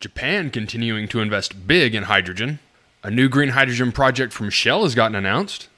[0.00, 2.60] Japan continuing to invest big in hydrogen.
[3.02, 5.68] A new green hydrogen project from Shell has gotten announced.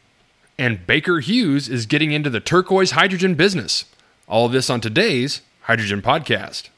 [0.59, 3.87] And Baker Hughes is getting into the turquoise hydrogen business.
[4.29, 6.69] All of this on today's Hydrogen Podcast.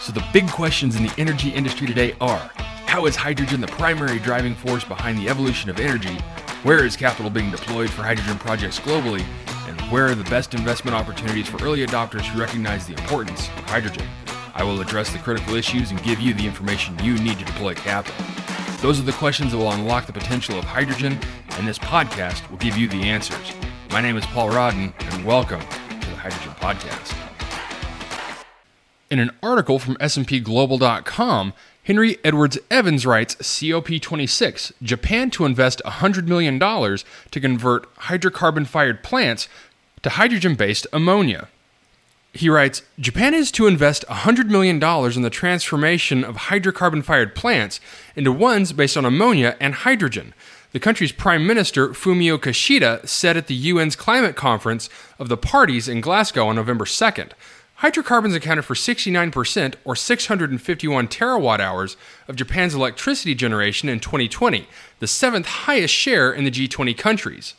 [0.00, 2.50] So, the big questions in the energy industry today are
[2.86, 6.16] How is hydrogen the primary driving force behind the evolution of energy?
[6.62, 9.22] Where is capital being deployed for hydrogen projects globally?
[9.68, 13.64] And where are the best investment opportunities for early adopters who recognize the importance of
[13.64, 14.06] hydrogen?
[14.60, 17.72] I will address the critical issues and give you the information you need to deploy
[17.72, 18.22] capital.
[18.82, 21.18] Those are the questions that will unlock the potential of hydrogen,
[21.52, 23.54] and this podcast will give you the answers.
[23.90, 27.16] My name is Paul Rodden, and welcome to the Hydrogen Podcast.
[29.08, 36.58] In an article from SPGlobal.com, Henry Edwards Evans writes COP26 Japan to invest $100 million
[36.58, 39.48] to convert hydrocarbon fired plants
[40.02, 41.48] to hydrogen based ammonia.
[42.32, 47.80] He writes Japan is to invest $100 million in the transformation of hydrocarbon fired plants
[48.14, 50.32] into ones based on ammonia and hydrogen.
[50.72, 55.88] The country's Prime Minister, Fumio Kishida, said at the UN's climate conference of the parties
[55.88, 57.32] in Glasgow on November 2nd.
[57.76, 61.96] Hydrocarbons accounted for 69%, or 651 terawatt hours,
[62.28, 64.68] of Japan's electricity generation in 2020,
[65.00, 67.54] the seventh highest share in the G20 countries.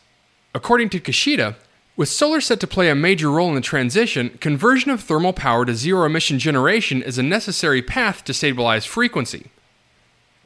[0.53, 1.56] According to Kishida,
[1.95, 5.66] with solar set to play a major role in the transition, conversion of thermal power
[5.66, 9.52] to zero emission generation is a necessary path to stabilize frequency.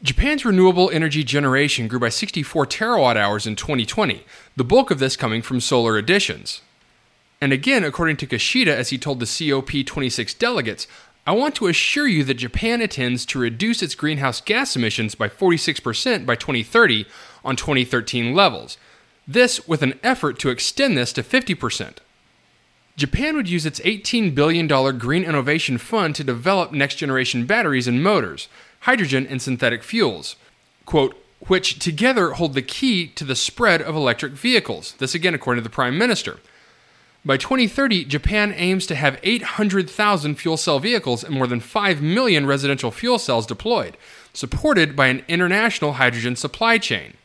[0.03, 5.15] Japan's renewable energy generation grew by 64 terawatt hours in 2020, the bulk of this
[5.15, 6.61] coming from solar additions.
[7.39, 10.87] And again, according to Kishida, as he told the COP26 delegates,
[11.27, 15.27] I want to assure you that Japan intends to reduce its greenhouse gas emissions by
[15.27, 17.07] 46% by 2030
[17.43, 18.77] on 2013 levels.
[19.27, 21.97] This with an effort to extend this to 50%.
[22.95, 24.67] Japan would use its $18 billion
[24.97, 28.47] Green Innovation Fund to develop next generation batteries and motors,
[28.81, 30.35] hydrogen and synthetic fuels,
[30.85, 31.15] quote,
[31.47, 34.93] which together hold the key to the spread of electric vehicles.
[34.99, 36.39] This again, according to the Prime Minister.
[37.25, 42.45] By 2030, Japan aims to have 800,000 fuel cell vehicles and more than 5 million
[42.45, 43.97] residential fuel cells deployed,
[44.31, 47.15] supported by an international hydrogen supply chain.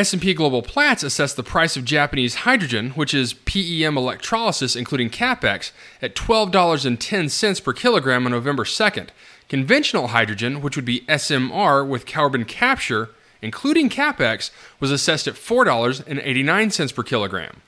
[0.00, 5.72] S&P Global Platts assessed the price of Japanese hydrogen, which is PEM electrolysis including capex,
[6.00, 9.08] at $12.10 per kilogram on November 2nd.
[9.50, 13.10] Conventional hydrogen, which would be SMR with carbon capture,
[13.42, 14.50] including capex,
[14.80, 17.60] was assessed at $4.89 per kilogram.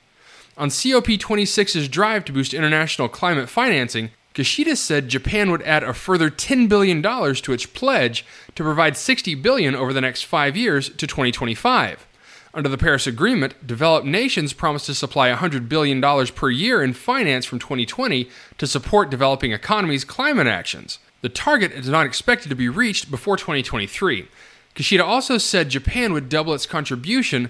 [0.57, 6.31] On COP26's drive to boost international climate financing, Kishida said Japan would add a further
[6.31, 11.05] $10 billion to its pledge to provide 60 billion over the next five years to
[11.05, 12.07] 2025.
[12.55, 17.45] Under the Paris Agreement, developed nations promised to supply $100 billion per year in finance
[17.45, 20.99] from 2020 to support developing economies' climate actions.
[21.21, 24.27] The target is not expected to be reached before 2023.
[24.75, 27.49] Kishida also said Japan would double its contribution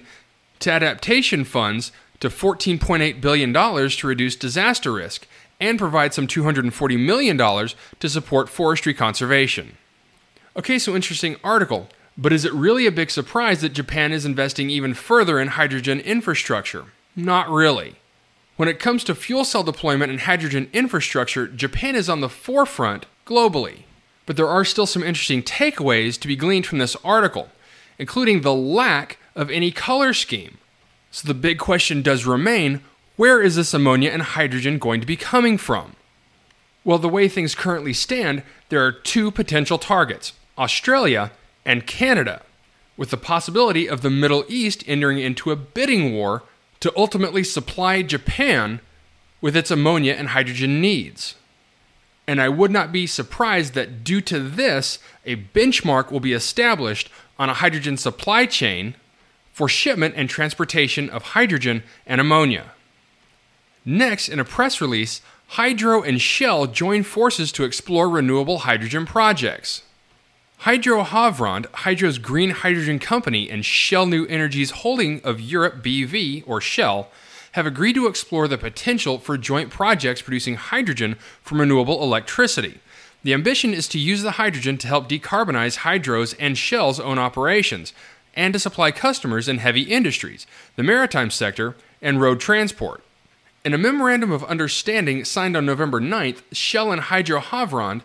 [0.60, 5.26] to adaptation funds to $14.8 billion to reduce disaster risk
[5.60, 9.76] and provide some $240 million to support forestry conservation.
[10.56, 11.88] Okay, so interesting article.
[12.16, 16.00] But is it really a big surprise that Japan is investing even further in hydrogen
[16.00, 16.84] infrastructure?
[17.16, 17.96] Not really.
[18.56, 23.06] When it comes to fuel cell deployment and hydrogen infrastructure, Japan is on the forefront
[23.26, 23.82] globally.
[24.26, 27.48] But there are still some interesting takeaways to be gleaned from this article,
[27.98, 30.58] including the lack of any color scheme.
[31.10, 32.80] So the big question does remain
[33.16, 35.94] where is this ammonia and hydrogen going to be coming from?
[36.84, 41.32] Well, the way things currently stand, there are two potential targets Australia
[41.64, 42.42] and Canada,
[42.96, 46.42] with the possibility of the Middle East entering into a bidding war
[46.80, 48.80] to ultimately supply Japan
[49.40, 51.34] with its ammonia and hydrogen needs.
[52.26, 57.10] And I would not be surprised that due to this, a benchmark will be established
[57.38, 58.94] on a hydrogen supply chain
[59.52, 62.72] for shipment and transportation of hydrogen and ammonia.
[63.84, 69.82] Next, in a press release, Hydro and Shell join forces to explore renewable hydrogen projects.
[70.58, 76.60] Hydro Havrand, Hydro's green hydrogen company, and Shell New Energy's holding of Europe BV, or
[76.60, 77.10] Shell,
[77.52, 82.80] have agreed to explore the potential for joint projects producing hydrogen from renewable electricity.
[83.22, 87.92] The ambition is to use the hydrogen to help decarbonize Hydro's and Shell's own operations,
[88.34, 90.46] and to supply customers in heavy industries,
[90.76, 93.02] the maritime sector, and road transport.
[93.64, 98.02] In a memorandum of understanding signed on November 9th, Shell and Hydro Havrand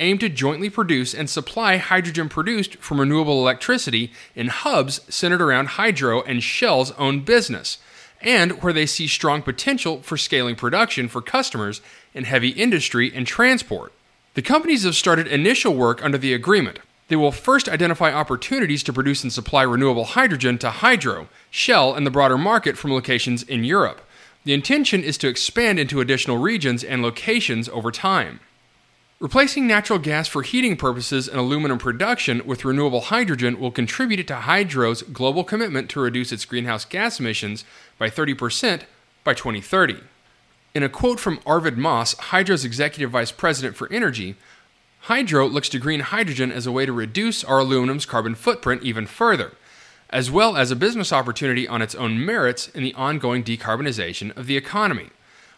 [0.00, 5.68] aim to jointly produce and supply hydrogen produced from renewable electricity in hubs centered around
[5.68, 7.78] Hydro and Shell's own business,
[8.20, 11.80] and where they see strong potential for scaling production for customers
[12.14, 13.92] in heavy industry and transport.
[14.34, 16.78] The companies have started initial work under the agreement.
[17.08, 22.06] They will first identify opportunities to produce and supply renewable hydrogen to Hydro, Shell, and
[22.06, 24.00] the broader market from locations in Europe.
[24.44, 28.40] The intention is to expand into additional regions and locations over time.
[29.20, 34.34] Replacing natural gas for heating purposes and aluminum production with renewable hydrogen will contribute to
[34.34, 37.66] Hydro's global commitment to reduce its greenhouse gas emissions
[37.98, 38.84] by 30%
[39.22, 39.98] by 2030.
[40.74, 44.36] In a quote from Arvid Moss, Hydro's executive vice president for energy,
[45.00, 49.06] Hydro looks to green hydrogen as a way to reduce our aluminum's carbon footprint even
[49.06, 49.52] further,
[50.08, 54.46] as well as a business opportunity on its own merits in the ongoing decarbonization of
[54.46, 55.10] the economy.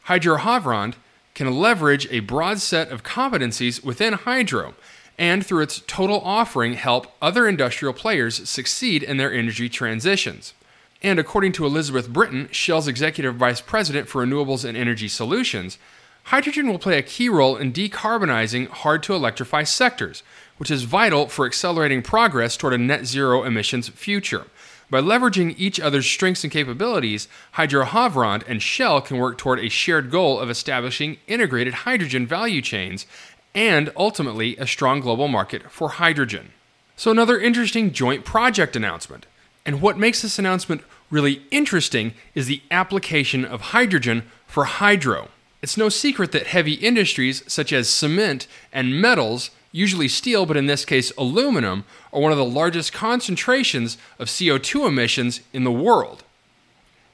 [0.03, 0.95] Hydro Havrand
[1.35, 4.75] can leverage a broad set of competencies within Hydro
[5.19, 10.55] and through its total offering help other industrial players succeed in their energy transitions.
[11.03, 15.79] And according to Elisabeth Brinton, Shell's executive vice president for renewables and energy solutions,
[16.25, 20.23] hydrogen will play a key role in decarbonizing hard to electrify sectors,
[20.59, 24.47] which is vital for accelerating progress toward a net zero emissions future.
[24.91, 29.69] By leveraging each other's strengths and capabilities, Hydro Havrand and Shell can work toward a
[29.69, 33.07] shared goal of establishing integrated hydrogen value chains
[33.55, 36.53] and ultimately a strong global market for hydrogen.
[36.97, 39.27] So, another interesting joint project announcement.
[39.65, 45.29] And what makes this announcement really interesting is the application of hydrogen for hydro.
[45.63, 50.67] It's no secret that heavy industries such as cement and metals usually steel, but in
[50.67, 56.23] this case aluminum, are one of the largest concentrations of CO2 emissions in the world.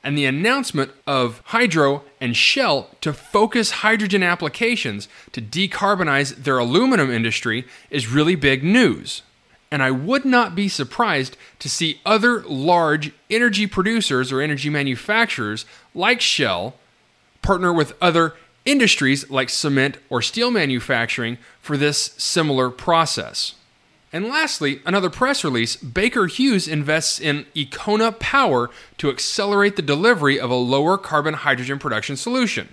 [0.04, 7.10] And the announcement of Hydro and Shell to focus hydrogen applications to decarbonize their aluminum
[7.10, 9.22] industry is really big news.
[9.70, 15.66] And I would not be surprised to see other large energy producers or energy manufacturers
[15.94, 16.74] like Shell
[17.42, 18.34] partner with other
[18.68, 23.54] industries like cement or steel manufacturing for this similar process.
[24.12, 28.68] And lastly, another press release Baker Hughes invests in Ekona Power
[28.98, 32.68] to accelerate the delivery of a lower carbon hydrogen production solution.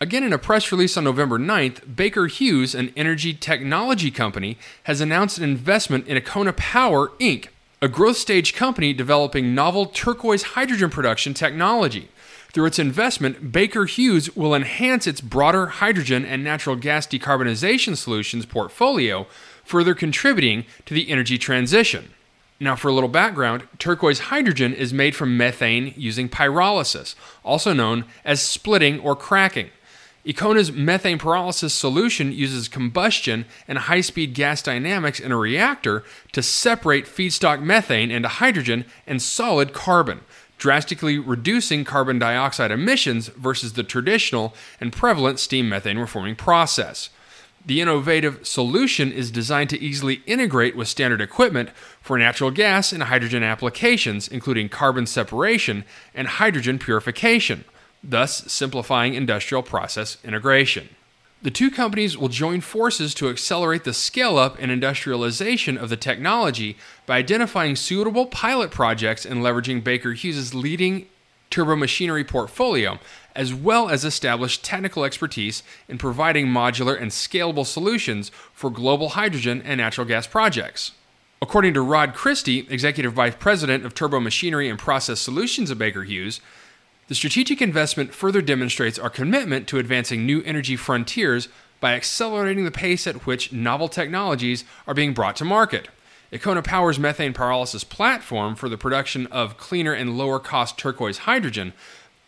[0.00, 5.00] Again, in a press release on November 9th, Baker Hughes, an energy technology company, has
[5.00, 7.48] announced an investment in Ekona Power Inc.,
[7.82, 12.08] a growth stage company developing novel turquoise hydrogen production technology.
[12.52, 18.46] Through its investment, Baker Hughes will enhance its broader hydrogen and natural gas decarbonization solutions
[18.46, 19.26] portfolio,
[19.64, 22.10] further contributing to the energy transition.
[22.58, 27.14] Now, for a little background, turquoise hydrogen is made from methane using pyrolysis,
[27.44, 29.70] also known as splitting or cracking.
[30.26, 36.02] Ekona's methane pyrolysis solution uses combustion and high speed gas dynamics in a reactor
[36.32, 40.20] to separate feedstock methane into hydrogen and solid carbon,
[40.58, 47.10] drastically reducing carbon dioxide emissions versus the traditional and prevalent steam methane reforming process.
[47.64, 51.70] The innovative solution is designed to easily integrate with standard equipment
[52.00, 57.64] for natural gas and hydrogen applications, including carbon separation and hydrogen purification,
[58.04, 60.90] thus simplifying industrial process integration.
[61.42, 65.96] The two companies will join forces to accelerate the scale up and industrialization of the
[65.96, 71.06] technology by identifying suitable pilot projects and leveraging Baker Hughes' leading
[71.50, 72.98] turbomachinery portfolio,
[73.34, 79.62] as well as establish technical expertise in providing modular and scalable solutions for global hydrogen
[79.64, 80.92] and natural gas projects.
[81.42, 86.40] According to Rod Christie, Executive Vice President of Turbomachinery and Process Solutions at Baker Hughes,
[87.08, 91.48] the strategic investment further demonstrates our commitment to advancing new energy frontiers
[91.80, 95.88] by accelerating the pace at which novel technologies are being brought to market.
[96.32, 101.72] Ekona Power's methane pyrolysis platform for the production of cleaner and lower cost turquoise hydrogen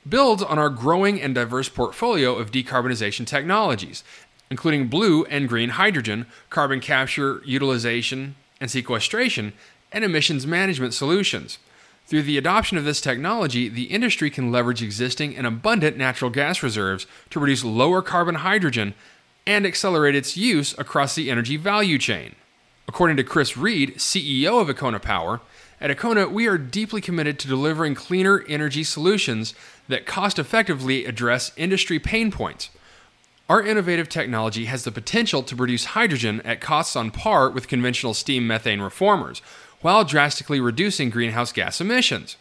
[0.08, 4.04] builds on our growing and diverse portfolio of decarbonization technologies,
[4.50, 9.52] including blue and green hydrogen, carbon capture, utilization, and sequestration,
[9.90, 11.58] and emissions management solutions.
[12.08, 16.62] Through the adoption of this technology, the industry can leverage existing and abundant natural gas
[16.62, 18.94] reserves to produce lower carbon hydrogen
[19.46, 22.34] and accelerate its use across the energy value chain.
[22.88, 25.42] According to Chris Reed, CEO of Ekona Power,
[25.82, 29.52] at Ekona, we are deeply committed to delivering cleaner energy solutions
[29.86, 32.70] that cost effectively address industry pain points.
[33.50, 38.14] Our innovative technology has the potential to produce hydrogen at costs on par with conventional
[38.14, 39.42] steam methane reformers,
[39.80, 42.36] while drastically reducing greenhouse gas emissions.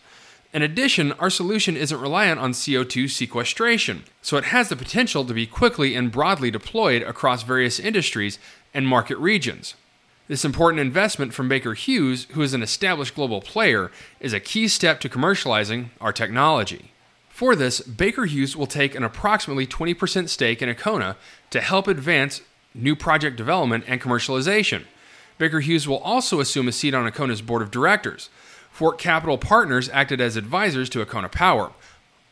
[0.54, 5.34] In addition, our solution isn't reliant on CO2 sequestration, so it has the potential to
[5.34, 8.40] be quickly and broadly deployed across various industries
[8.74, 9.76] and market regions.
[10.28, 14.68] This important investment from Baker Hughes, who is an established global player, is a key
[14.68, 16.92] step to commercializing our technology.
[17.30, 21.16] For this, Baker Hughes will take an approximately 20% stake in Ekona
[21.52, 22.42] to help advance
[22.78, 24.84] new project development, and commercialization.
[25.38, 28.30] Baker Hughes will also assume a seat on Ekona's board of directors.
[28.72, 31.72] Fort Capital Partners acted as advisors to Ekona Power.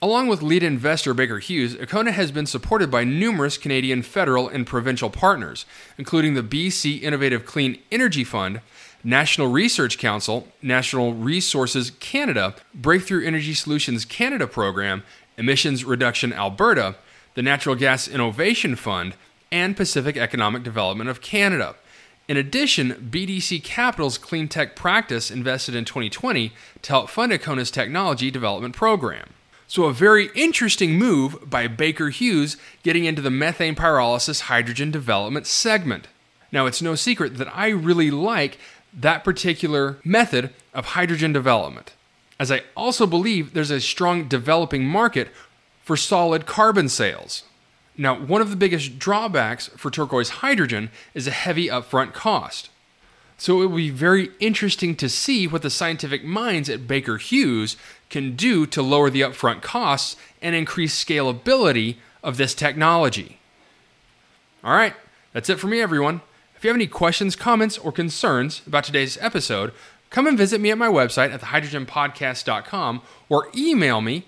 [0.01, 4.67] Along with lead investor Baker Hughes, Ekona has been supported by numerous Canadian federal and
[4.67, 5.65] provincial partners,
[5.97, 8.62] including the BC Innovative Clean Energy Fund,
[9.03, 15.03] National Research Council, National Resources Canada, Breakthrough Energy Solutions Canada Program,
[15.38, 16.95] Emissions Reduction Alberta,
[17.35, 19.13] the Natural Gas Innovation Fund,
[19.51, 21.75] and Pacific Economic Development of Canada.
[22.27, 26.51] In addition, BDC Capital's clean tech practice invested in 2020
[26.82, 29.29] to help fund Ekona's technology development program.
[29.67, 35.46] So, a very interesting move by Baker Hughes getting into the methane pyrolysis hydrogen development
[35.46, 36.08] segment.
[36.51, 38.58] Now, it's no secret that I really like
[38.94, 41.94] that particular method of hydrogen development,
[42.39, 45.29] as I also believe there's a strong developing market
[45.84, 47.44] for solid carbon sales.
[47.97, 52.69] Now, one of the biggest drawbacks for turquoise hydrogen is a heavy upfront cost.
[53.37, 57.75] So it will be very interesting to see what the scientific minds at Baker Hughes
[58.09, 63.39] can do to lower the upfront costs and increase scalability of this technology.
[64.63, 64.93] All right,
[65.33, 66.21] that's it for me, everyone.
[66.55, 69.73] If you have any questions, comments, or concerns about today's episode,
[70.09, 74.25] come and visit me at my website at thehydrogenpodcast.com or email me